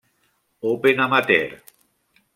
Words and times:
Open 0.61 0.99
Amateur. 0.99 1.61